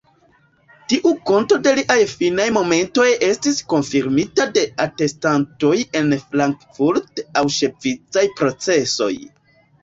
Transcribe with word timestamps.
Tiu 0.91 1.09
konto 1.31 1.57
de 1.65 1.73
liaj 1.79 1.97
finaj 2.13 2.47
momentoj 2.55 3.05
estis 3.27 3.59
konfirmita 3.73 4.47
de 4.55 4.63
atestantoj 4.87 5.75
en 6.01 6.11
la 6.17 6.21
frankfurt-aŭŝvicaj 6.33 8.25
procesoj. 8.41 9.13